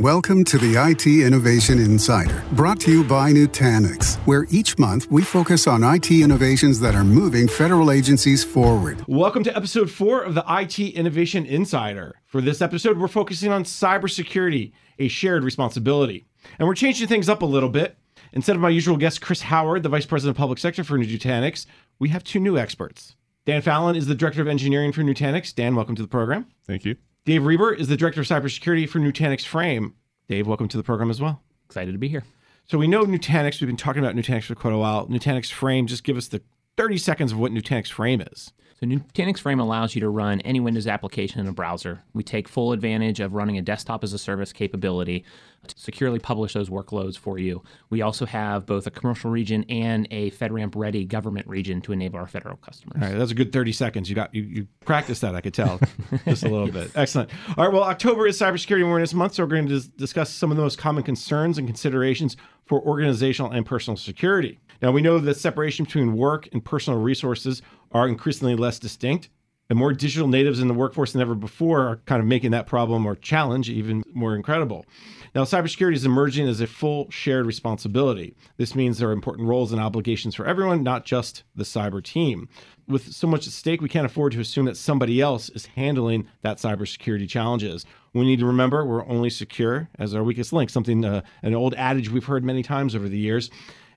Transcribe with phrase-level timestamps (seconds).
[0.00, 5.20] Welcome to the IT Innovation Insider, brought to you by Nutanix, where each month we
[5.20, 9.04] focus on IT innovations that are moving federal agencies forward.
[9.06, 12.14] Welcome to episode four of the IT Innovation Insider.
[12.24, 16.24] For this episode, we're focusing on cybersecurity, a shared responsibility.
[16.58, 17.98] And we're changing things up a little bit.
[18.32, 21.66] Instead of my usual guest, Chris Howard, the Vice President of Public Sector for Nutanix,
[21.98, 23.16] we have two new experts.
[23.44, 25.54] Dan Fallon is the Director of Engineering for Nutanix.
[25.54, 26.46] Dan, welcome to the program.
[26.66, 26.96] Thank you.
[27.26, 29.94] Dave Reber is the Director of Cybersecurity for Nutanix Frame.
[30.26, 31.42] Dave, welcome to the program as well.
[31.66, 32.24] Excited to be here.
[32.66, 33.60] So we know Nutanix.
[33.60, 35.06] We've been talking about Nutanix for quite a while.
[35.06, 36.40] Nutanix Frame, just give us the
[36.78, 38.52] 30 seconds of what Nutanix Frame is.
[38.80, 42.02] So Nutanix Frame allows you to run any Windows application in a browser.
[42.14, 45.26] We take full advantage of running a desktop as a service capability
[45.66, 47.62] to securely publish those workloads for you.
[47.90, 52.18] We also have both a commercial region and a FedRAMP ready government region to enable
[52.18, 53.02] our federal customers.
[53.02, 54.08] All right, that's a good 30 seconds.
[54.08, 55.78] You got you, you practiced that, I could tell.
[56.24, 56.90] just a little bit.
[56.94, 57.28] Excellent.
[57.58, 60.56] All right, well, October is Cybersecurity Awareness Month, so we're going to discuss some of
[60.56, 62.34] the most common concerns and considerations
[62.64, 64.58] for organizational and personal security.
[64.82, 69.28] Now, we know that separation between work and personal resources are increasingly less distinct.
[69.68, 72.66] And more digital natives in the workforce than ever before are kind of making that
[72.66, 74.84] problem or challenge even more incredible.
[75.32, 78.34] Now, cybersecurity is emerging as a full shared responsibility.
[78.56, 82.48] This means there are important roles and obligations for everyone, not just the cyber team.
[82.88, 86.26] With so much at stake, we can't afford to assume that somebody else is handling
[86.42, 87.86] that cybersecurity challenges.
[88.12, 91.74] We need to remember we're only secure as our weakest link, something, uh, an old
[91.74, 93.50] adage we've heard many times over the years.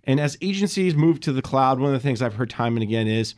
[0.03, 2.83] And as agencies move to the cloud, one of the things I've heard time and
[2.83, 3.35] again is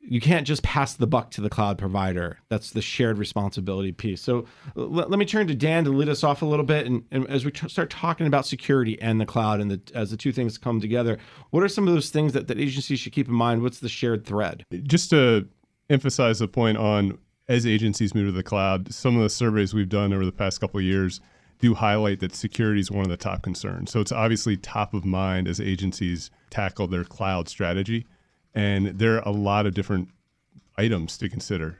[0.00, 2.38] you can't just pass the buck to the cloud provider.
[2.48, 4.22] That's the shared responsibility piece.
[4.22, 6.86] So let, let me turn to Dan to lead us off a little bit.
[6.86, 10.10] And, and as we t- start talking about security and the cloud and the, as
[10.10, 11.18] the two things come together,
[11.50, 13.62] what are some of those things that, that agencies should keep in mind?
[13.62, 14.64] What's the shared thread?
[14.82, 15.46] Just to
[15.90, 19.88] emphasize the point on as agencies move to the cloud, some of the surveys we've
[19.88, 21.20] done over the past couple of years
[21.60, 23.90] do highlight that security is one of the top concerns.
[23.90, 28.06] So it's obviously top of mind as agencies tackle their cloud strategy.
[28.54, 30.08] And there are a lot of different
[30.76, 31.78] items to consider.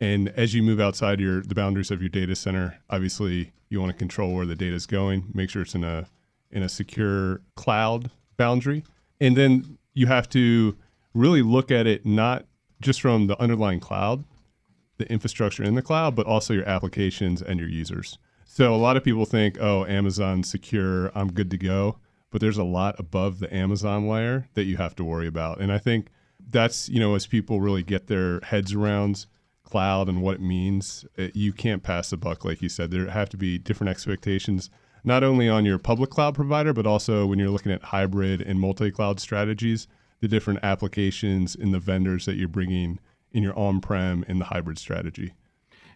[0.00, 3.92] And as you move outside your the boundaries of your data center, obviously you want
[3.92, 6.06] to control where the data is going, make sure it's in a
[6.50, 8.84] in a secure cloud boundary.
[9.20, 10.76] And then you have to
[11.14, 12.46] really look at it not
[12.80, 14.24] just from the underlying cloud,
[14.96, 18.18] the infrastructure in the cloud, but also your applications and your users.
[18.52, 21.98] So a lot of people think, oh, Amazon secure, I'm good to go.
[22.32, 25.60] But there's a lot above the Amazon layer that you have to worry about.
[25.60, 26.08] And I think
[26.48, 29.26] that's, you know, as people really get their heads around
[29.62, 32.90] cloud and what it means, it, you can't pass the buck, like you said.
[32.90, 34.68] There have to be different expectations,
[35.04, 38.58] not only on your public cloud provider, but also when you're looking at hybrid and
[38.58, 39.86] multi cloud strategies,
[40.18, 42.98] the different applications and the vendors that you're bringing
[43.30, 45.34] in your on prem and the hybrid strategy.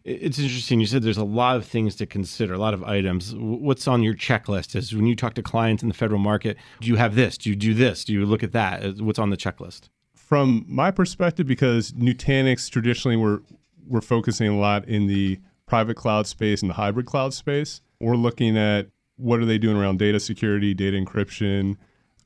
[0.05, 0.81] It's interesting.
[0.81, 3.35] You said there's a lot of things to consider, a lot of items.
[3.35, 4.77] What's on your checklist?
[4.77, 7.39] Is when you talk to clients in the federal market, do you have this?
[7.39, 8.05] Do you do this?
[8.05, 9.01] Do you look at that?
[9.01, 9.89] What's on the checklist?
[10.15, 13.41] From my perspective, because Nutanix traditionally we're
[13.87, 17.81] we're focusing a lot in the private cloud space and the hybrid cloud space.
[18.01, 21.77] We're looking at what are they doing around data security, data encryption,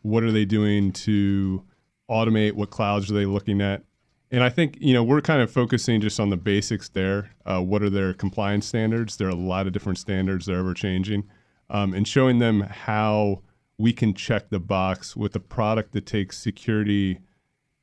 [0.02, 1.64] what are they doing to
[2.10, 3.82] automate, what clouds are they looking at?
[4.30, 7.30] And I think you know we're kind of focusing just on the basics there.
[7.46, 9.16] Uh, what are their compliance standards?
[9.16, 11.24] There are a lot of different standards; they're ever changing,
[11.70, 13.42] um, and showing them how
[13.78, 17.20] we can check the box with a product that takes security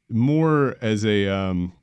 [0.10, 1.74] more as a um,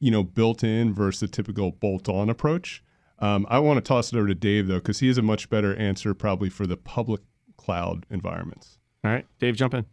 [0.00, 2.82] you know built-in versus a typical bolt-on approach.
[3.20, 5.48] Um, I want to toss it over to Dave though, because he has a much
[5.50, 7.20] better answer probably for the public
[7.56, 8.78] cloud environments.
[9.04, 9.86] All right, Dave, jump in.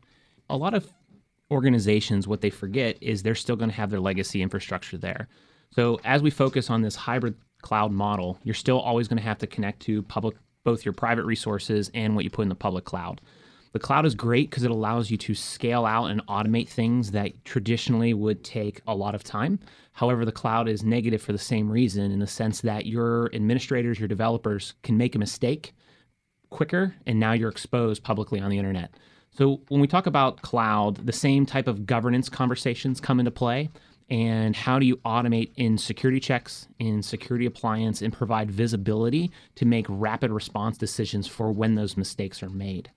[0.49, 0.91] A lot of
[1.51, 5.27] organizations, what they forget is they're still going to have their legacy infrastructure there.
[5.71, 9.39] So as we focus on this hybrid cloud model, you're still always going to have
[9.39, 12.85] to connect to public, both your private resources and what you put in the public
[12.85, 13.21] cloud.
[13.73, 17.43] The cloud is great because it allows you to scale out and automate things that
[17.43, 19.59] traditionally would take a lot of time.
[19.91, 23.99] However, the cloud is negative for the same reason in the sense that your administrators,
[23.99, 25.73] your developers can make a mistake
[26.49, 28.93] quicker, and now you're exposed publicly on the internet.
[29.37, 33.69] So when we talk about cloud, the same type of governance conversations come into play.
[34.09, 39.65] And how do you automate in security checks, in security appliance, and provide visibility to
[39.65, 42.91] make rapid response decisions for when those mistakes are made?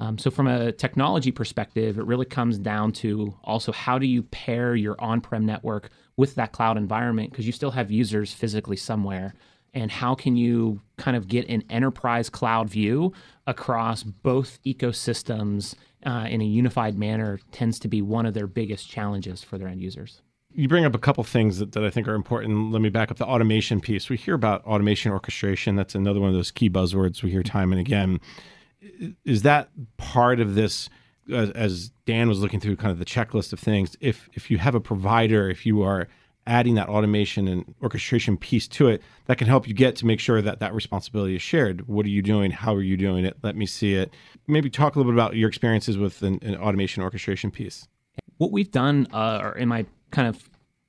[0.00, 4.22] Um, so, from a technology perspective, it really comes down to also how do you
[4.22, 8.76] pair your on prem network with that cloud environment because you still have users physically
[8.76, 9.34] somewhere
[9.74, 13.12] and how can you kind of get an enterprise cloud view
[13.46, 15.74] across both ecosystems
[16.04, 19.68] uh, in a unified manner tends to be one of their biggest challenges for their
[19.68, 20.22] end users.
[20.54, 22.72] You bring up a couple things that, that I think are important.
[22.72, 24.10] Let me back up the automation piece.
[24.10, 25.76] We hear about automation orchestration.
[25.76, 28.20] That's another one of those key buzzwords we hear time and again.
[29.24, 30.90] Is that part of this?
[31.32, 34.58] As, as Dan was looking through kind of the checklist of things, if if you
[34.58, 36.08] have a provider, if you are
[36.46, 40.20] adding that automation and orchestration piece to it, that can help you get to make
[40.20, 41.86] sure that that responsibility is shared.
[41.88, 42.50] What are you doing?
[42.50, 43.36] How are you doing it?
[43.42, 44.12] Let me see it.
[44.46, 47.86] Maybe talk a little bit about your experiences with an, an automation orchestration piece.
[48.38, 50.48] What we've done, uh, or in my kind of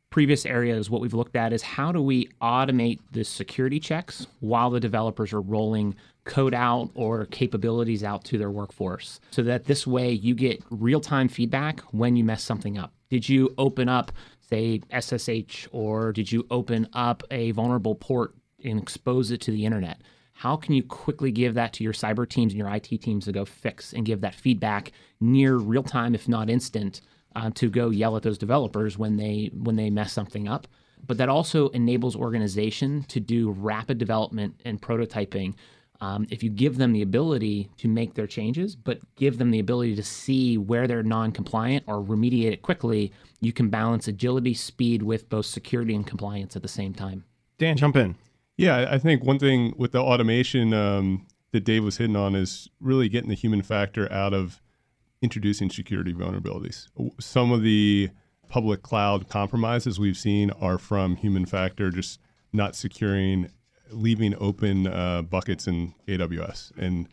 [0.10, 4.70] previous areas, what we've looked at is how do we automate the security checks while
[4.70, 9.88] the developers are rolling code out or capabilities out to their workforce so that this
[9.88, 12.94] way you get real time feedback when you mess something up.
[13.10, 14.12] Did you open up,
[14.54, 19.66] say, SSH, or did you open up a vulnerable port and expose it to the
[19.66, 20.02] internet?
[20.34, 23.32] How can you quickly give that to your cyber teams and your IT teams to
[23.32, 24.92] go fix and give that feedback
[25.22, 27.02] near real time, if not instant?
[27.36, 30.68] uh, to go yell at those developers when they when they mess something up.
[31.06, 35.56] But that also enables organization to do rapid development and prototyping.
[36.04, 39.60] Um, if you give them the ability to make their changes, but give them the
[39.60, 45.02] ability to see where they're non-compliant or remediate it quickly, you can balance agility, speed
[45.02, 47.24] with both security and compliance at the same time.
[47.58, 48.16] Dan, jump in.
[48.58, 52.70] Yeah, I think one thing with the automation um, that Dave was hitting on is
[52.82, 54.62] really getting the human factor out of
[55.22, 56.88] introducing security vulnerabilities.
[57.22, 58.10] Some of the
[58.50, 62.20] public cloud compromises we've seen are from human factor, just
[62.52, 63.50] not securing,
[63.92, 66.72] leaving open uh, buckets in AWS.
[66.78, 67.08] And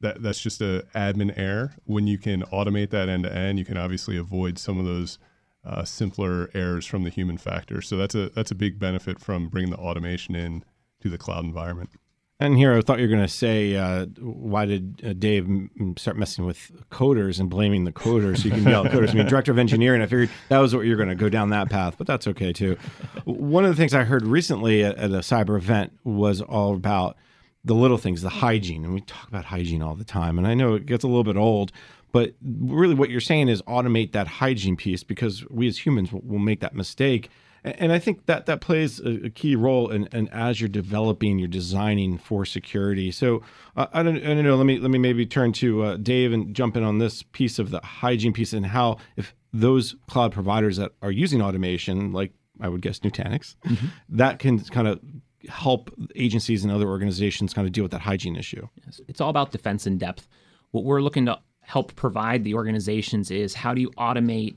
[0.00, 1.74] that, that's just a admin error.
[1.84, 5.18] When you can automate that end to end, you can obviously avoid some of those
[5.64, 7.82] uh, simpler errors from the human factor.
[7.82, 10.64] So that's a that's a big benefit from bringing the automation in
[11.00, 11.90] to the cloud environment.
[12.38, 15.94] And here, I thought you were going to say, uh, why did uh, Dave m-
[15.96, 18.44] start messing with coders and blaming the coders?
[18.44, 19.08] You can yell at coders.
[19.10, 20.02] I mean, director of engineering.
[20.02, 22.52] I figured that was what you're going to go down that path, but that's okay
[22.52, 22.76] too.
[23.24, 27.16] One of the things I heard recently at, at a cyber event was all about
[27.64, 30.36] the little things, the hygiene, and we talk about hygiene all the time.
[30.36, 31.72] And I know it gets a little bit old,
[32.12, 36.20] but really, what you're saying is automate that hygiene piece because we as humans will,
[36.20, 37.30] will make that mistake
[37.66, 41.48] and I think that that plays a, key role in, in, as you're developing, you're
[41.48, 43.10] designing for security.
[43.10, 43.42] So
[43.76, 44.56] uh, I, don't, I don't know.
[44.56, 47.58] Let me let me maybe turn to uh, Dave and jump in on this piece
[47.58, 52.32] of the hygiene piece and how if those cloud providers that are using automation, like
[52.60, 53.86] I would guess Nutanix, mm-hmm.
[54.10, 55.00] that can kind of
[55.48, 58.66] help agencies and other organizations kind of deal with that hygiene issue.
[58.84, 59.00] Yes.
[59.08, 60.28] It's all about defense in depth.
[60.70, 64.56] What we're looking to help provide the organizations is how do you automate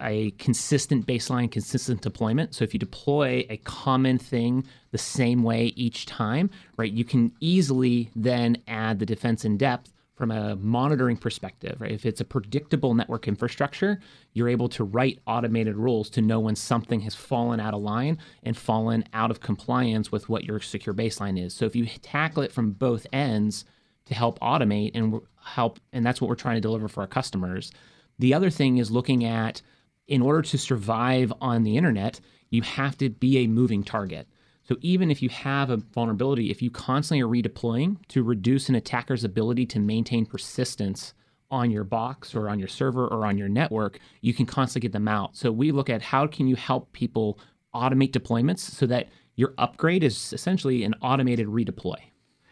[0.00, 2.54] a consistent baseline, consistent deployment.
[2.54, 7.32] So if you deploy a common thing the same way each time, right, you can
[7.40, 11.92] easily then add the defense in depth from a monitoring perspective, right?
[11.92, 13.98] If it's a predictable network infrastructure,
[14.34, 18.18] you're able to write automated rules to know when something has fallen out of line
[18.42, 21.54] and fallen out of compliance with what your secure baseline is.
[21.54, 23.64] So if you tackle it from both ends
[24.04, 27.72] to help automate and help, and that's what we're trying to deliver for our customers,
[28.20, 29.62] the other thing is looking at
[30.06, 32.20] in order to survive on the internet,
[32.50, 34.28] you have to be a moving target.
[34.68, 38.74] So even if you have a vulnerability, if you constantly are redeploying to reduce an
[38.74, 41.14] attacker's ability to maintain persistence
[41.50, 44.92] on your box or on your server or on your network, you can constantly get
[44.92, 45.36] them out.
[45.36, 47.38] So we look at how can you help people
[47.74, 51.96] automate deployments so that your upgrade is essentially an automated redeploy.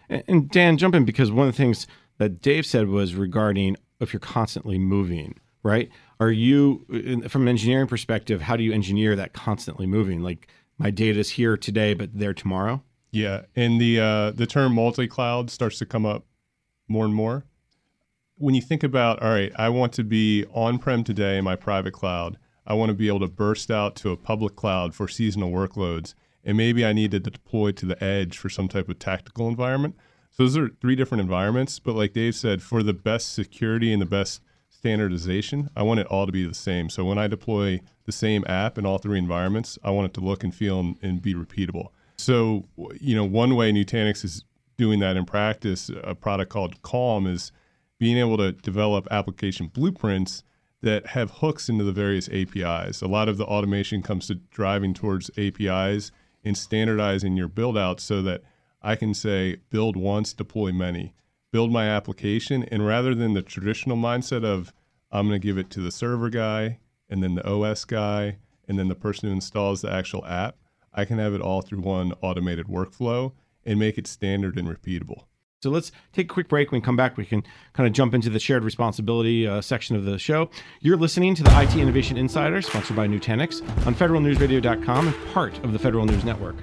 [0.08, 1.86] And Dan, jump in because one of the things
[2.16, 5.90] that Dave said was regarding if you're constantly moving right?
[6.18, 6.84] Are you,
[7.28, 10.22] from an engineering perspective, how do you engineer that constantly moving?
[10.22, 10.48] Like
[10.78, 12.82] my data is here today, but there tomorrow.
[13.10, 16.26] Yeah, and the uh, the term multi-cloud starts to come up
[16.88, 17.44] more and more.
[18.36, 21.92] When you think about, all right, I want to be on-prem today in my private
[21.92, 22.38] cloud.
[22.66, 26.14] I want to be able to burst out to a public cloud for seasonal workloads,
[26.44, 29.96] and maybe I need to deploy to the edge for some type of tactical environment.
[30.30, 31.78] So those are three different environments.
[31.78, 34.42] But like Dave said, for the best security and the best
[34.78, 35.68] standardization.
[35.74, 36.88] I want it all to be the same.
[36.88, 40.20] So when I deploy the same app in all three environments, I want it to
[40.20, 41.88] look and feel and, and be repeatable.
[42.16, 42.64] So,
[43.00, 44.44] you know, one way Nutanix is
[44.76, 47.50] doing that in practice, a product called Calm is
[47.98, 50.44] being able to develop application blueprints
[50.82, 53.02] that have hooks into the various APIs.
[53.02, 56.12] A lot of the automation comes to driving towards APIs
[56.44, 58.42] and standardizing your build out so that
[58.80, 61.14] I can say build once, deploy many
[61.52, 62.64] build my application.
[62.64, 64.72] And rather than the traditional mindset of,
[65.10, 66.78] I'm going to give it to the server guy
[67.08, 68.36] and then the OS guy
[68.66, 70.56] and then the person who installs the actual app,
[70.92, 73.32] I can have it all through one automated workflow
[73.64, 75.24] and make it standard and repeatable.
[75.60, 76.70] So let's take a quick break.
[76.70, 79.96] When we come back, we can kind of jump into the shared responsibility uh, section
[79.96, 80.50] of the show.
[80.80, 85.72] You're listening to the IT Innovation Insider, sponsored by Nutanix, on federalnewsradio.com and part of
[85.72, 86.56] the Federal News Network.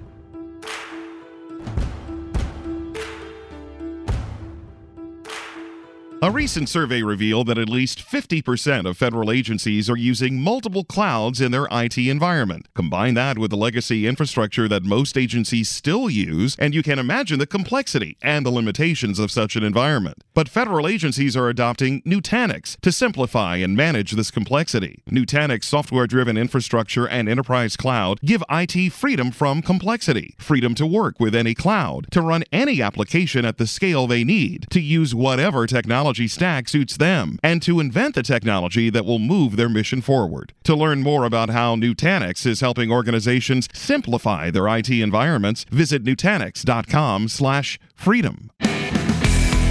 [6.21, 11.41] A recent survey revealed that at least 50% of federal agencies are using multiple clouds
[11.41, 12.67] in their IT environment.
[12.73, 17.37] Combine that with the legacy infrastructure that most agencies still use, and you can imagine
[17.37, 20.23] the complexity and the limitations of such an environment.
[20.33, 25.03] But federal agencies are adopting Nutanix to simplify and manage this complexity.
[25.11, 31.19] Nutanix software driven infrastructure and enterprise cloud give IT freedom from complexity, freedom to work
[31.19, 35.67] with any cloud, to run any application at the scale they need, to use whatever
[35.67, 40.01] technology technology stack suits them and to invent the technology that will move their mission
[40.01, 40.53] forward.
[40.63, 48.51] To learn more about how Nutanix is helping organizations simplify their IT environments, visit nutanix.com/freedom.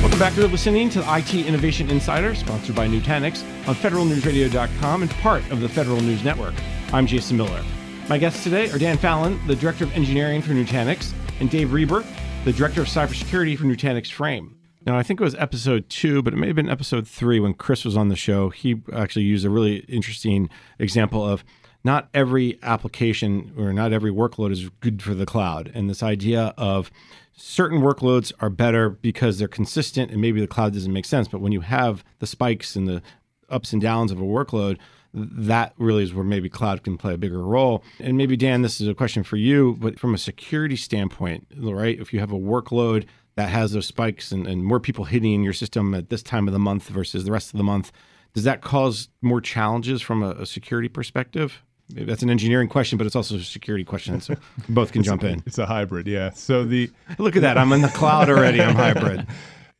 [0.03, 0.37] Welcome back.
[0.37, 5.61] You're listening to the IT Innovation Insider, sponsored by Nutanix on federalnewsradio.com and part of
[5.61, 6.53] the Federal News Network.
[6.93, 7.63] I'm Jason Miller.
[8.11, 12.05] My guests today are Dan Fallon, the Director of Engineering for Nutanix, and Dave Reber,
[12.45, 14.54] the Director of Cybersecurity for Nutanix Frame.
[14.87, 17.55] Now, I think it was episode two, but it may have been episode three when
[17.55, 18.51] Chris was on the show.
[18.51, 21.43] He actually used a really interesting example of
[21.85, 25.71] not every application or not every workload is good for the cloud.
[25.75, 26.91] And this idea of
[27.33, 31.29] certain workloads are better because they're consistent and maybe the cloud doesn't make sense.
[31.29, 33.03] But when you have the spikes and the
[33.49, 34.79] ups and downs of a workload,
[35.15, 37.85] that really is where maybe cloud can play a bigger role.
[38.01, 41.99] And maybe, Dan, this is a question for you, but from a security standpoint, right?
[41.99, 45.53] If you have a workload that has those spikes and, and more people hitting your
[45.53, 47.91] system at this time of the month versus the rest of the month,
[48.33, 51.63] does that cause more challenges from a, a security perspective?
[51.91, 54.21] That's an engineering question, but it's also a security question.
[54.21, 54.35] So
[54.69, 55.43] both can jump in.
[55.47, 56.31] It's a hybrid, yeah.
[56.31, 57.59] So the look at that.
[57.59, 58.61] I'm in the cloud already.
[58.61, 59.27] I'm hybrid.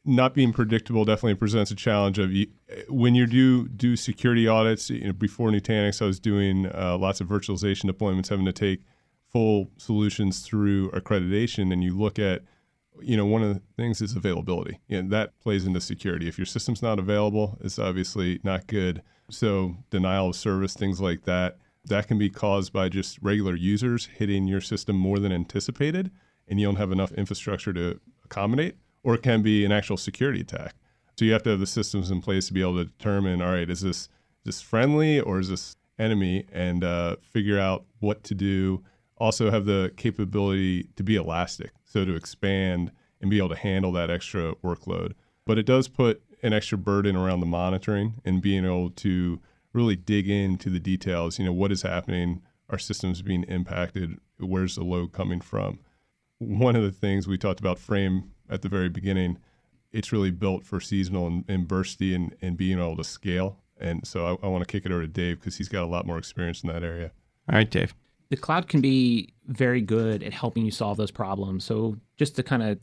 [0.07, 2.31] Not being predictable definitely presents a challenge of
[2.91, 4.91] when you do do security audits.
[4.91, 8.83] You know, before Nutanix, I was doing uh, lots of virtualization deployments, having to take
[9.33, 12.43] full solutions through accreditation, and you look at
[13.01, 16.29] you know, one of the things is availability, and that plays into security.
[16.29, 19.03] If your system's not available, it's obviously not good.
[19.31, 24.07] So denial of service, things like that, that can be caused by just regular users
[24.07, 26.11] hitting your system more than anticipated,
[26.49, 30.41] and you don't have enough infrastructure to accommodate, or it can be an actual security
[30.41, 30.75] attack.
[31.19, 33.53] So you have to have the systems in place to be able to determine, all
[33.53, 34.09] right, is this is
[34.45, 38.83] this friendly or is this enemy, and uh, figure out what to do.
[39.17, 43.93] Also have the capability to be elastic so to expand and be able to handle
[43.93, 45.13] that extra workload.
[45.47, 49.41] But it does put an extra burden around the monitoring and being able to
[49.73, 51.39] really dig into the details.
[51.39, 52.43] You know, what is happening?
[52.69, 54.19] Our systems being impacted?
[54.41, 55.79] Where's the load coming from?
[56.39, 59.39] One of the things we talked about frame at the very beginning,
[59.93, 63.61] it's really built for seasonal and, and bursty and, and being able to scale.
[63.81, 65.87] And so I, I want to kick it over to Dave because he's got a
[65.87, 67.13] lot more experience in that area.
[67.49, 67.95] All right, Dave
[68.31, 71.65] the cloud can be very good at helping you solve those problems.
[71.65, 72.79] So just to kind of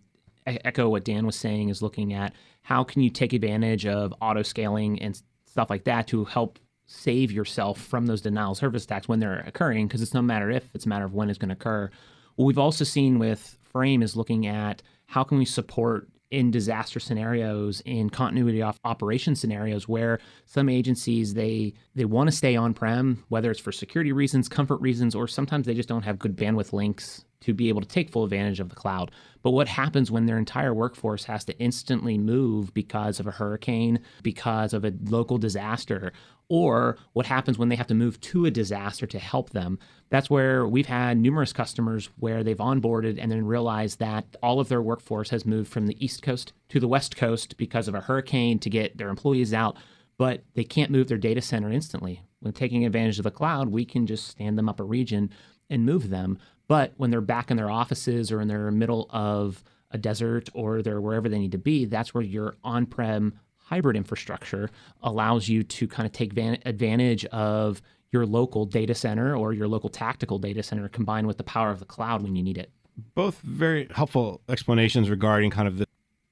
[0.45, 2.33] echo what Dan was saying is looking at
[2.63, 7.31] how can you take advantage of auto scaling and stuff like that to help save
[7.31, 10.85] yourself from those denial service attacks when they're occurring because it's no matter if it's
[10.85, 11.89] a matter of when it's going to occur.
[12.35, 16.99] What we've also seen with Frame is looking at how can we support in disaster
[16.99, 22.73] scenarios in continuity of operation scenarios where some agencies they they want to stay on
[22.73, 26.35] prem whether it's for security reasons comfort reasons or sometimes they just don't have good
[26.35, 29.11] bandwidth links to be able to take full advantage of the cloud.
[29.41, 33.99] But what happens when their entire workforce has to instantly move because of a hurricane
[34.21, 36.13] because of a local disaster
[36.51, 39.79] or what happens when they have to move to a disaster to help them.
[40.09, 44.67] That's where we've had numerous customers where they've onboarded and then realized that all of
[44.67, 48.01] their workforce has moved from the East Coast to the West Coast because of a
[48.01, 49.77] hurricane to get their employees out,
[50.17, 52.21] but they can't move their data center instantly.
[52.41, 55.29] When taking advantage of the cloud, we can just stand them up a region
[55.69, 56.37] and move them.
[56.67, 60.81] But when they're back in their offices or in their middle of a desert or
[60.81, 63.39] they're wherever they need to be, that's where your on prem
[63.71, 64.69] hybrid infrastructure
[65.01, 69.67] allows you to kind of take van- advantage of your local data center or your
[69.67, 72.69] local tactical data center combined with the power of the cloud when you need it.
[73.15, 75.87] Both very helpful explanations regarding kind of the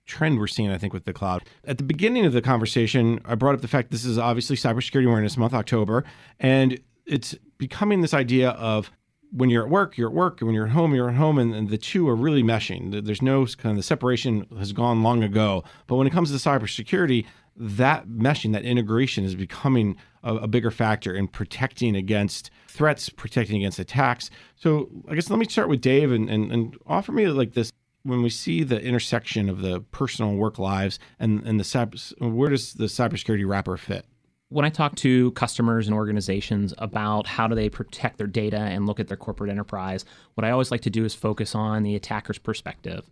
[0.06, 1.44] trend we're seeing, I think, with the cloud.
[1.64, 5.06] At the beginning of the conversation, I brought up the fact this is obviously Cybersecurity
[5.06, 6.04] Awareness Month, October,
[6.40, 8.92] and it's becoming this idea of
[9.32, 11.38] when you're at work, you're at work, and when you're at home, you're at home,
[11.38, 13.06] and, and, the two are really meshing.
[13.06, 15.64] There's no kind of the separation has gone long ago.
[15.88, 20.72] But when it comes to cybersecurity, that meshing, that integration is becoming a, a, bigger
[20.72, 24.30] factor in protecting against threats, protecting against attacks.
[24.56, 27.72] So I guess let me start with Dave and, and, and offer me like this
[28.04, 32.50] when we see the intersection of the personal work lives and, and the cyber, where
[32.50, 34.06] does the cybersecurity wrapper fit?
[34.52, 38.88] When I talk to customers and organizations about how do they protect their data and
[38.88, 41.96] look at their corporate enterprise, what I always like to do is focus on the
[41.96, 43.08] attacker's perspective.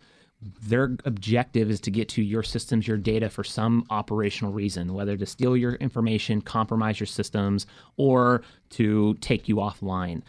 [0.64, 5.16] Their objective is to get to your systems, your data for some operational reason, whether
[5.16, 7.68] to steal your information, compromise your systems,
[7.98, 8.42] or
[8.72, 10.24] to take you offline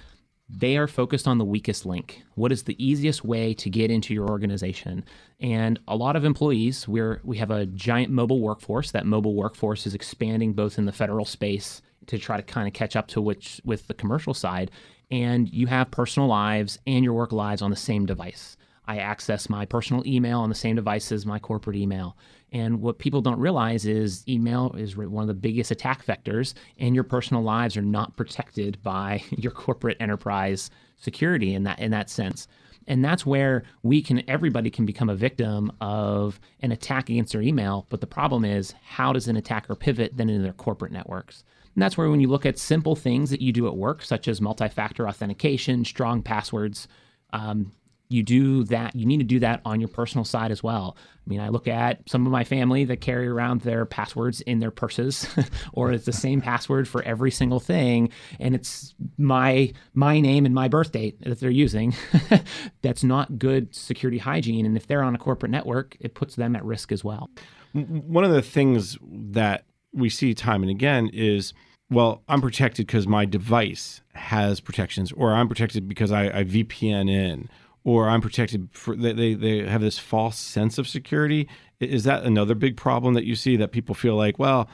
[0.48, 2.22] they are focused on the weakest link.
[2.34, 5.04] What is the easiest way to get into your organization?
[5.40, 8.90] And a lot of employees, we're we have a giant mobile workforce.
[8.90, 12.72] That mobile workforce is expanding both in the federal space to try to kind of
[12.72, 14.70] catch up to which with the commercial side.
[15.10, 18.56] And you have personal lives and your work lives on the same device.
[18.86, 22.16] I access my personal email on the same device as my corporate email.
[22.52, 26.94] And what people don't realize is email is one of the biggest attack vectors, and
[26.94, 32.10] your personal lives are not protected by your corporate enterprise security in that in that
[32.10, 32.48] sense.
[32.86, 37.42] And that's where we can everybody can become a victim of an attack against their
[37.42, 37.86] email.
[37.90, 41.44] But the problem is, how does an attacker pivot then into their corporate networks?
[41.74, 44.26] And that's where when you look at simple things that you do at work, such
[44.26, 46.88] as multi-factor authentication, strong passwords,
[47.32, 47.72] um,
[48.08, 50.96] you do that you need to do that on your personal side as well.
[50.98, 54.60] I mean i look at some of my family that carry around their passwords in
[54.60, 55.26] their purses
[55.72, 58.10] or it's the same password for every single thing
[58.40, 61.94] and it's my my name and my birth date that they're using.
[62.82, 66.56] That's not good security hygiene and if they're on a corporate network it puts them
[66.56, 67.28] at risk as well.
[67.72, 71.52] One of the things that we see time and again is
[71.90, 77.10] well, I'm protected because my device has protections, or I'm protected because I, I VPN
[77.10, 77.48] in,
[77.88, 81.48] or I'm protected for they, they have this false sense of security.
[81.80, 84.68] Is that another big problem that you see that people feel like, well,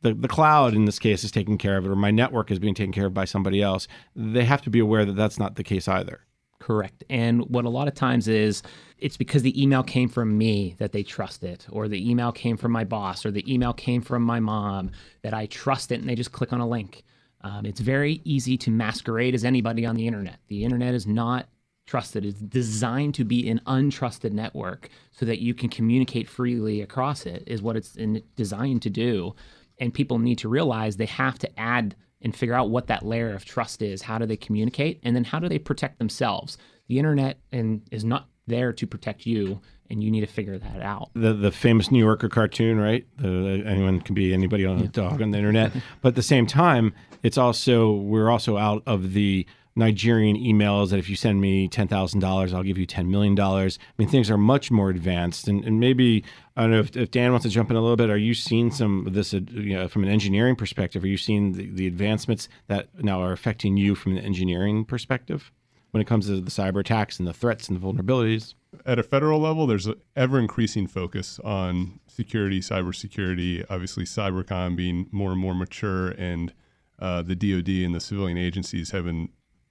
[0.00, 2.58] the, the cloud in this case is taking care of it, or my network is
[2.58, 3.86] being taken care of by somebody else?
[4.14, 6.20] They have to be aware that that's not the case either.
[6.58, 7.04] Correct.
[7.10, 8.62] And what a lot of times is
[8.96, 12.56] it's because the email came from me that they trust it, or the email came
[12.56, 16.08] from my boss, or the email came from my mom that I trust it and
[16.08, 17.04] they just click on a link.
[17.42, 20.38] Um, it's very easy to masquerade as anybody on the internet.
[20.48, 21.48] The internet is not
[21.86, 22.24] trusted.
[22.24, 27.44] It's designed to be an untrusted network so that you can communicate freely across it,
[27.46, 27.96] is what it's
[28.34, 29.34] designed to do.
[29.78, 33.32] And people need to realize they have to add and figure out what that layer
[33.32, 34.02] of trust is.
[34.02, 35.00] How do they communicate?
[35.02, 36.58] And then how do they protect themselves?
[36.88, 39.60] The internet and is not there to protect you
[39.90, 41.10] and you need to figure that out.
[41.14, 43.06] The the famous New Yorker cartoon, right?
[43.18, 46.46] The, anyone can be anybody on a dog on the internet, but at the same
[46.46, 51.68] time, it's also we're also out of the Nigerian emails that if you send me
[51.68, 53.78] ten thousand dollars, I'll give you ten million dollars.
[53.82, 56.24] I mean, things are much more advanced, and, and maybe
[56.56, 58.08] I don't know if, if, Dan wants to jump in a little bit.
[58.08, 61.04] Are you seeing some of this uh, you know, from an engineering perspective?
[61.04, 65.52] Are you seeing the, the advancements that now are affecting you from an engineering perspective
[65.90, 68.54] when it comes to the cyber attacks and the threats and the vulnerabilities?
[68.86, 73.64] At a federal level, there's an ever increasing focus on security, cybersecurity.
[73.68, 76.54] Obviously, cybercom being more and more mature, and
[76.98, 79.28] uh, the DoD and the civilian agencies having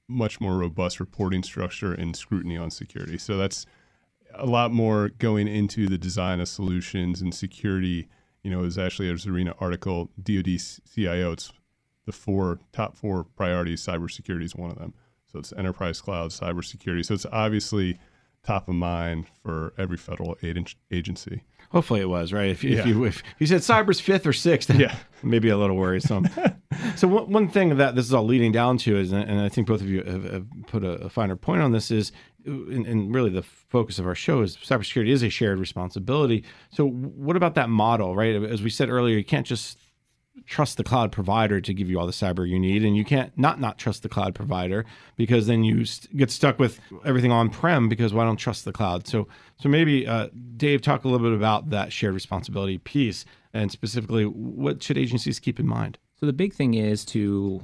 [0.07, 3.17] much more robust reporting structure and scrutiny on security.
[3.17, 3.65] So that's
[4.33, 8.07] a lot more going into the design of solutions and security.
[8.43, 10.59] You know, is actually a Zarina article, DoD
[10.93, 11.31] CIO.
[11.31, 11.51] It's
[12.05, 13.83] the four top four priorities.
[13.83, 14.93] Cybersecurity is one of them.
[15.25, 17.03] So it's enterprise cloud, cybersecurity.
[17.05, 17.99] So it's obviously
[18.45, 20.37] top of mind for every federal
[20.91, 21.43] agency.
[21.71, 22.49] Hopefully it was right.
[22.49, 22.85] If, yeah.
[22.85, 26.29] you if you said cyber's fifth or sixth, yeah, maybe a little worrisome.
[26.95, 29.67] so one, one thing that this is all leading down to is, and I think
[29.67, 32.11] both of you have, have put a, a, finer point on this, is,
[32.45, 36.45] and, and really the focus of our show is cybersecurity is a shared responsibility.
[36.69, 38.35] So what about that model, right?
[38.35, 39.77] As we said earlier, you can't just
[40.45, 43.35] trust the cloud provider to give you all the cyber you need and you can't
[43.37, 47.49] not not trust the cloud provider because then you st- get stuck with everything on
[47.49, 49.07] prem because well, don't trust the cloud?
[49.07, 49.27] So
[49.59, 54.25] so maybe uh, Dave talk a little bit about that shared responsibility piece and specifically
[54.25, 55.97] what should agencies keep in mind?
[56.19, 57.63] So the big thing is to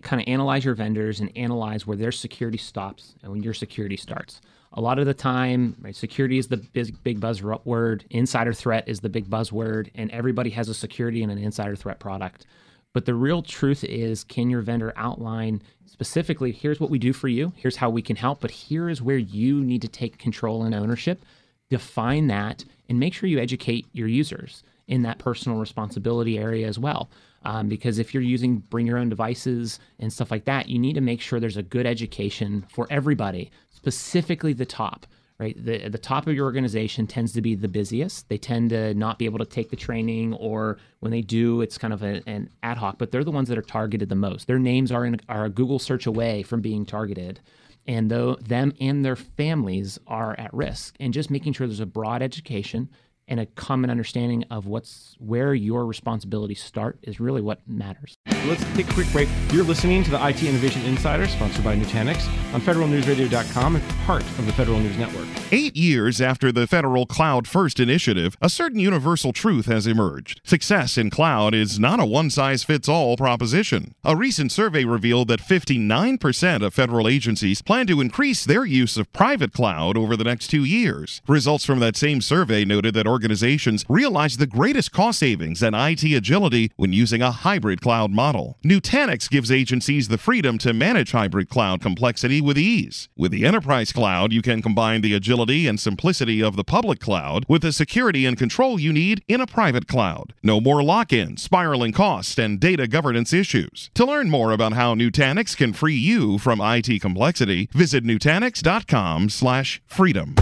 [0.00, 3.96] kind of analyze your vendors and analyze where their security stops and when your security
[3.96, 4.40] starts
[4.74, 8.02] a lot of the time, right, security is the big, big buzzword.
[8.10, 11.98] Insider threat is the big buzzword, and everybody has a security and an insider threat
[11.98, 12.46] product.
[12.94, 17.28] But the real truth is, can your vendor outline specifically, here's what we do for
[17.28, 20.62] you, here's how we can help, but here is where you need to take control
[20.62, 21.24] and ownership.
[21.70, 26.78] Define that and make sure you educate your users in that personal responsibility area as
[26.78, 27.08] well.
[27.42, 30.92] Um, because if you're using bring your own devices and stuff like that, you need
[30.92, 35.06] to make sure there's a good education for everybody, specifically the top.
[35.38, 38.28] Right, the the top of your organization tends to be the busiest.
[38.28, 41.78] They tend to not be able to take the training, or when they do, it's
[41.78, 42.98] kind of a, an ad hoc.
[42.98, 44.46] But they're the ones that are targeted the most.
[44.46, 47.40] Their names are in are a Google search away from being targeted.
[47.86, 50.96] And though them and their families are at risk.
[51.00, 52.88] And just making sure there's a broad education
[53.32, 58.14] and a common understanding of what's where your responsibilities start is really what matters.
[58.44, 59.28] Let's take a quick break.
[59.50, 64.44] You're listening to the IT Innovation Insider, sponsored by Nutanix, on federalnewsradio.com and part of
[64.44, 65.26] the Federal News Network.
[65.50, 70.42] Eight years after the federal Cloud First initiative, a certain universal truth has emerged.
[70.44, 73.94] Success in cloud is not a one size fits all proposition.
[74.04, 79.10] A recent survey revealed that 59% of federal agencies plan to increase their use of
[79.14, 81.22] private cloud over the next two years.
[81.26, 86.02] Results from that same survey noted that organizations realize the greatest cost savings and IT
[86.02, 88.58] agility when using a hybrid cloud model.
[88.64, 93.08] Nutanix gives agencies the freedom to manage hybrid cloud complexity with ease.
[93.16, 97.44] With the enterprise cloud, you can combine the agility and simplicity of the public cloud
[97.48, 100.34] with the security and control you need in a private cloud.
[100.42, 103.88] No more lock in, spiraling costs, and data governance issues.
[103.94, 109.80] To learn more about how Nutanix can free you from IT complexity, visit Nutanix.com slash
[109.86, 110.34] freedom.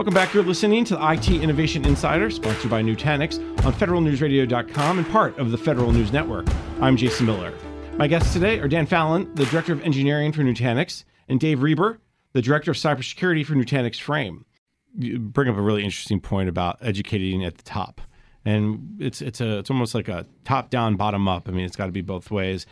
[0.00, 0.32] Welcome back.
[0.32, 5.50] You're listening to the IT Innovation Insider, sponsored by Nutanix on federalnewsradio.com and part of
[5.50, 6.46] the Federal News Network.
[6.80, 7.52] I'm Jason Miller.
[7.98, 12.00] My guests today are Dan Fallon, the Director of Engineering for Nutanix, and Dave Reber,
[12.32, 14.46] the Director of Cybersecurity for Nutanix Frame.
[14.96, 18.00] You bring up a really interesting point about educating at the top.
[18.46, 21.46] And it's it's a it's almost like a top down, bottom up.
[21.46, 22.64] I mean, it's got to be both ways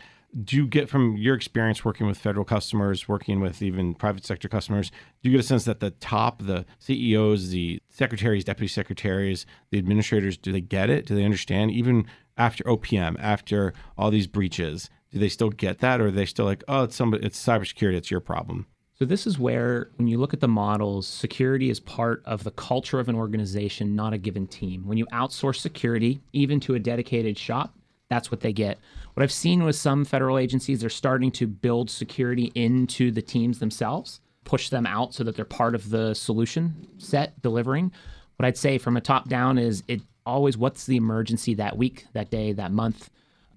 [0.43, 4.47] do you get from your experience working with federal customers, working with even private sector
[4.47, 9.45] customers, do you get a sense that the top, the CEOs, the secretaries, deputy secretaries,
[9.71, 11.05] the administrators, do they get it?
[11.05, 11.71] Do they understand?
[11.71, 12.05] Even
[12.37, 16.45] after OPM, after all these breaches, do they still get that, or are they still
[16.45, 18.67] like, oh, it's somebody, it's cybersecurity, it's your problem?
[18.99, 22.51] So this is where, when you look at the models, security is part of the
[22.51, 24.85] culture of an organization, not a given team.
[24.85, 27.73] When you outsource security, even to a dedicated shop,
[28.09, 28.79] that's what they get.
[29.13, 33.59] What I've seen with some federal agencies, they're starting to build security into the teams
[33.59, 37.91] themselves, push them out so that they're part of the solution set delivering.
[38.37, 42.05] What I'd say from a top down is it always what's the emergency that week,
[42.13, 43.09] that day, that month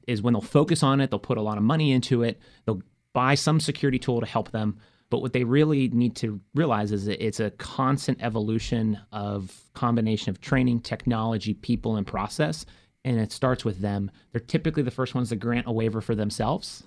[0.06, 2.82] is when they'll focus on it, they'll put a lot of money into it, they'll
[3.12, 4.78] buy some security tool to help them.
[5.10, 10.30] But what they really need to realize is that it's a constant evolution of combination
[10.30, 12.64] of training, technology, people, and process
[13.04, 14.10] and it starts with them.
[14.30, 16.84] They're typically the first ones to grant a waiver for themselves.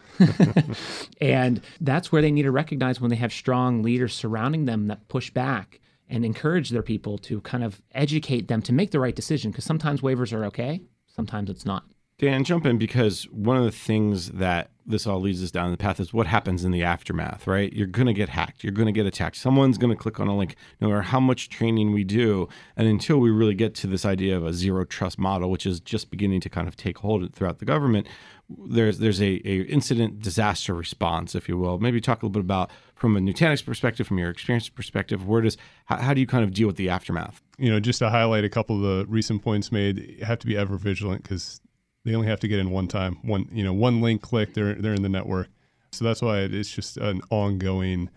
[1.21, 5.07] and that's where they need to recognize when they have strong leaders surrounding them that
[5.07, 9.15] push back and encourage their people to kind of educate them to make the right
[9.15, 11.83] decision because sometimes waivers are okay, sometimes it's not.
[12.17, 15.77] Dan, jump in because one of the things that this all leads us down the
[15.77, 17.73] path is what happens in the aftermath, right?
[17.73, 18.63] You're going to get hacked.
[18.63, 19.35] You're going to get attacked.
[19.35, 22.47] Someone's going to click on a link, no matter how much training we do.
[22.77, 25.79] And until we really get to this idea of a zero trust model, which is
[25.79, 28.07] just beginning to kind of take hold throughout the government,
[28.47, 31.79] there's there's a, a incident disaster response, if you will.
[31.79, 35.41] Maybe talk a little bit about from a Nutanix perspective, from your experience perspective, where
[35.41, 37.41] does how, how do you kind of deal with the aftermath?
[37.57, 40.47] You know, just to highlight a couple of the recent points made, you have to
[40.47, 41.59] be ever vigilant because
[42.05, 43.17] they only have to get in one time.
[43.23, 45.49] One you know one link click, they're they're in the network.
[45.91, 48.09] So that's why it's just an ongoing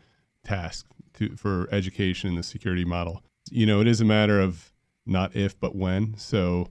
[0.44, 3.22] task to, for education in the security model.
[3.50, 4.72] You know, it is a matter of
[5.06, 6.16] not if but when.
[6.16, 6.68] So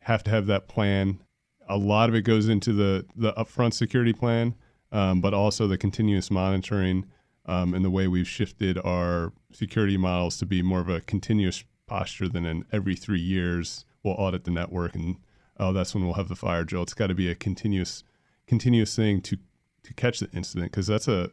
[0.00, 1.20] have to have that plan.
[1.68, 4.54] A lot of it goes into the the upfront security plan,
[4.92, 7.06] um, but also the continuous monitoring
[7.46, 11.64] um, and the way we've shifted our security models to be more of a continuous
[11.86, 15.16] posture than an every three years we'll audit the network and
[15.58, 16.82] oh, that's when we'll have the fire drill.
[16.82, 18.04] It's got to be a continuous,
[18.46, 19.38] continuous thing to
[19.84, 21.30] to catch the incident because that's a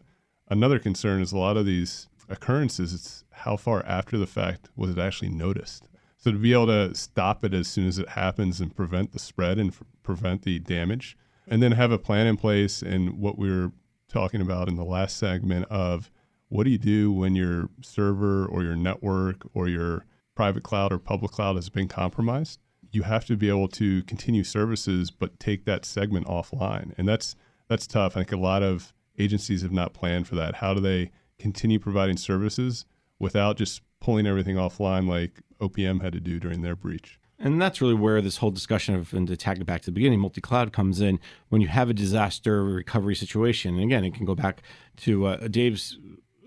[0.47, 1.21] another concern.
[1.21, 2.93] Is a lot of these occurrences.
[2.93, 5.87] It's how far after the fact was it actually noticed.
[6.17, 9.19] So to be able to stop it as soon as it happens and prevent the
[9.19, 12.81] spread and f- prevent the damage, and then have a plan in place.
[12.81, 13.71] And what we were
[14.07, 16.09] talking about in the last segment of
[16.49, 20.97] what do you do when your server or your network or your private cloud or
[20.97, 22.59] public cloud has been compromised?
[22.91, 26.93] You have to be able to continue services but take that segment offline.
[26.97, 27.35] And that's
[27.67, 28.15] that's tough.
[28.15, 30.55] I think a lot of agencies have not planned for that.
[30.55, 32.85] How do they continue providing services
[33.19, 37.19] without just pulling everything offline like opm had to do during their breach?
[37.37, 39.91] And that's really where this whole discussion of, and to tag it back to the
[39.91, 41.19] beginning, multi cloud comes in
[41.49, 43.75] when you have a disaster recovery situation.
[43.75, 44.61] And again, it can go back
[44.97, 45.97] to uh, Dave's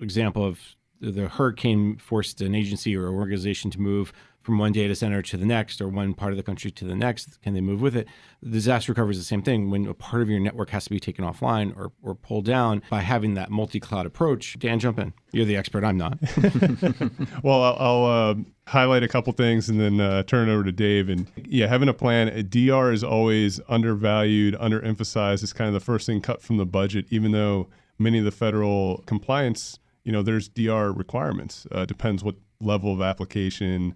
[0.01, 5.21] example of the hurricane forced an agency or organization to move from one data center
[5.23, 7.41] to the next or one part of the country to the next?
[7.43, 8.09] Can they move with it?
[8.43, 9.71] The disaster recovery is the same thing.
[9.71, 12.83] When a part of your network has to be taken offline or, or pulled down
[12.91, 15.13] by having that multi cloud approach, Dan, jump in.
[15.33, 15.85] You're the expert.
[15.85, 16.19] I'm not.
[17.43, 18.35] well, I'll, I'll uh,
[18.67, 21.09] highlight a couple things and then uh, turn it over to Dave.
[21.09, 22.29] And yeah, having a plan.
[22.29, 25.43] A DR is always undervalued, underemphasized.
[25.43, 28.31] It's kind of the first thing cut from the budget, even though many of the
[28.31, 31.67] federal compliance you know, there's DR requirements.
[31.71, 33.95] Uh, depends what level of application,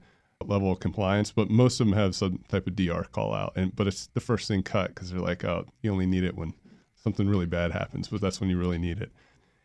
[0.49, 3.53] level of compliance, but most of them have some type of DR call out.
[3.57, 6.37] And but it's the first thing cut because they're like, oh, you only need it
[6.37, 6.55] when
[6.95, 9.11] something really bad happens, but that's when you really need it.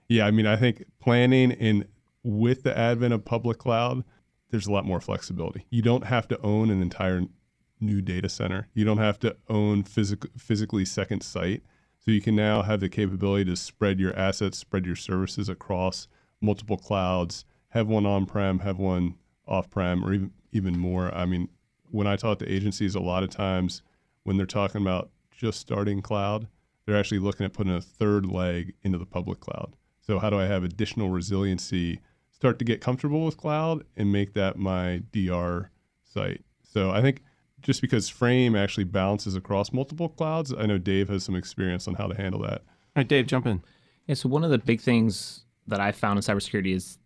[0.09, 1.85] Yeah, I mean, I think planning and
[2.23, 4.03] with the advent of public cloud,
[4.49, 5.65] there's a lot more flexibility.
[5.69, 7.23] You don't have to own an entire
[7.79, 8.67] new data center.
[8.73, 11.63] You don't have to own physic- physically second site.
[11.99, 16.07] So you can now have the capability to spread your assets, spread your services across
[16.41, 19.15] multiple clouds, have one on-prem, have one
[19.47, 21.13] off-prem, or even even more.
[21.13, 21.49] I mean,
[21.91, 23.81] when I talk to agencies, a lot of times
[24.23, 26.47] when they're talking about just starting cloud,
[26.85, 29.75] they're actually looking at putting a third leg into the public cloud.
[29.99, 31.99] So how do I have additional resiliency?
[32.31, 35.69] Start to get comfortable with cloud and make that my DR
[36.03, 36.43] site.
[36.63, 37.21] So I think
[37.61, 41.95] just because Frame actually balances across multiple clouds, I know Dave has some experience on
[41.95, 42.61] how to handle that.
[42.61, 43.63] All right, Dave, jump in.
[44.05, 46.99] Yeah, so one of the big things that I found in cybersecurity is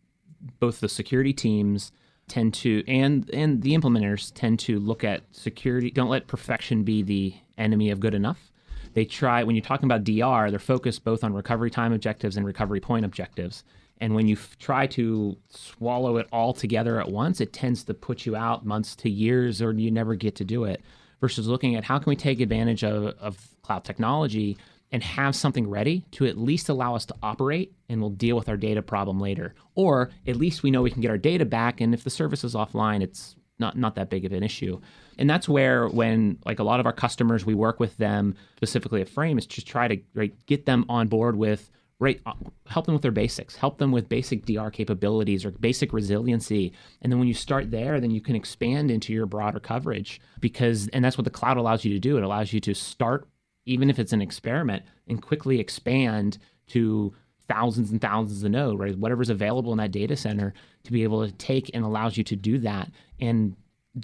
[0.59, 1.91] both the security teams
[2.31, 7.03] tend to and and the implementers tend to look at security don't let perfection be
[7.03, 8.51] the enemy of good enough.
[8.93, 12.45] They try when you're talking about dr they're focused both on recovery time objectives and
[12.45, 13.65] recovery point objectives.
[13.99, 17.93] And when you f- try to swallow it all together at once it tends to
[17.93, 20.81] put you out months to years or you never get to do it
[21.19, 24.57] versus looking at how can we take advantage of, of cloud technology
[24.91, 28.49] and have something ready to at least allow us to operate and we'll deal with
[28.49, 29.55] our data problem later.
[29.75, 32.43] Or at least we know we can get our data back and if the service
[32.43, 34.81] is offline, it's not not that big of an issue.
[35.17, 39.01] And that's where when like a lot of our customers we work with them specifically
[39.01, 42.33] at Frame is to try to right, get them on board with right uh,
[42.65, 47.11] help them with their basics help them with basic dr capabilities or basic resiliency and
[47.11, 51.05] then when you start there then you can expand into your broader coverage because and
[51.05, 53.27] that's what the cloud allows you to do it allows you to start
[53.71, 57.13] even if it's an experiment, and quickly expand to
[57.47, 58.97] thousands and thousands of nodes, right?
[58.97, 60.53] Whatever's available in that data center
[60.83, 62.89] to be able to take and allows you to do that.
[63.19, 63.55] And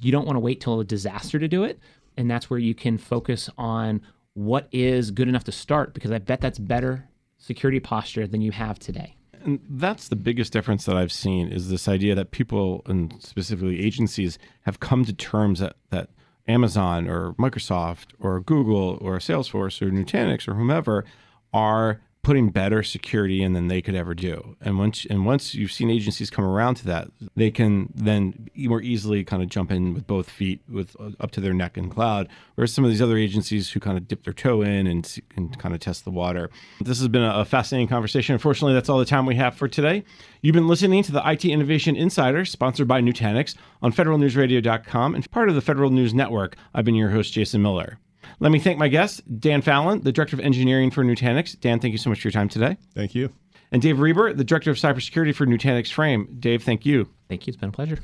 [0.01, 1.79] you don't want to wait till a disaster to do it.
[2.17, 4.01] And that's where you can focus on
[4.33, 8.51] what is good enough to start, because I bet that's better security posture than you
[8.51, 9.15] have today.
[9.43, 13.81] And that's the biggest difference that I've seen is this idea that people and specifically
[13.81, 16.09] agencies have come to terms that that
[16.47, 21.05] Amazon or Microsoft or Google or Salesforce or Nutanix or whomever
[21.53, 24.57] are putting better security in than they could ever do.
[24.59, 28.81] And once and once you've seen agencies come around to that, they can then more
[28.81, 31.89] easily kind of jump in with both feet with uh, up to their neck in
[31.89, 32.27] cloud.
[32.55, 35.57] Whereas some of these other agencies who kind of dip their toe in and, and
[35.57, 36.49] kind of test the water.
[36.81, 38.33] This has been a fascinating conversation.
[38.33, 40.03] Unfortunately, that's all the time we have for today.
[40.41, 45.47] You've been listening to the IT Innovation Insider, sponsored by Nutanix on federalnewsradio.com and part
[45.47, 46.57] of the Federal News Network.
[46.73, 47.99] I've been your host, Jason Miller.
[48.39, 51.59] Let me thank my guest, Dan Fallon, the Director of Engineering for Nutanix.
[51.59, 52.77] Dan, thank you so much for your time today.
[52.93, 53.31] Thank you.
[53.71, 56.37] And Dave Reber, the Director of Cybersecurity for Nutanix Frame.
[56.39, 57.09] Dave, thank you.
[57.29, 57.51] Thank you.
[57.51, 57.97] It's been a pleasure.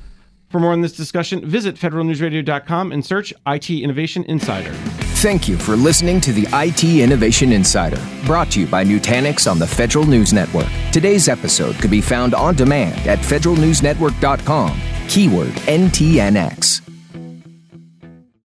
[0.50, 4.72] For more on this discussion, visit federalnewsradio.com and search IT Innovation Insider.
[5.24, 9.58] Thank you for listening to the IT Innovation Insider, brought to you by Nutanix on
[9.58, 10.68] the Federal News Network.
[10.92, 16.93] Today's episode could be found on demand at federalnewsnetwork.com, keyword NTNX.